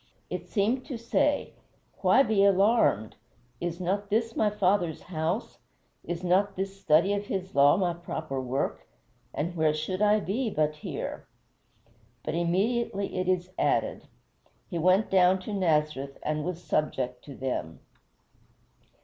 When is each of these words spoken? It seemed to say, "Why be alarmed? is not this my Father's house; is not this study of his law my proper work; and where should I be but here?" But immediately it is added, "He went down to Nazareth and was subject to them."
It 0.31 0.47
seemed 0.47 0.83
to 0.87 0.97
say, 0.97 1.53
"Why 2.01 2.23
be 2.23 2.43
alarmed? 2.43 3.17
is 3.59 3.79
not 3.79 4.09
this 4.09 4.35
my 4.35 4.49
Father's 4.49 5.03
house; 5.03 5.59
is 6.03 6.23
not 6.23 6.55
this 6.55 6.81
study 6.81 7.13
of 7.13 7.27
his 7.27 7.53
law 7.53 7.77
my 7.77 7.93
proper 7.93 8.41
work; 8.41 8.87
and 9.31 9.55
where 9.55 9.75
should 9.75 10.01
I 10.01 10.19
be 10.19 10.49
but 10.49 10.77
here?" 10.77 11.27
But 12.23 12.33
immediately 12.33 13.15
it 13.19 13.27
is 13.27 13.51
added, 13.59 14.07
"He 14.71 14.79
went 14.79 15.11
down 15.11 15.37
to 15.41 15.53
Nazareth 15.53 16.17
and 16.23 16.43
was 16.43 16.63
subject 16.63 17.23
to 17.25 17.35
them." 17.35 17.81